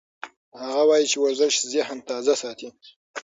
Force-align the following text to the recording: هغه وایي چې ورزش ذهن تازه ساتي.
هغه 0.61 0.81
وایي 0.89 1.05
چې 1.11 1.17
ورزش 1.19 1.53
ذهن 1.73 1.97
تازه 2.09 2.33
ساتي. 2.41 2.67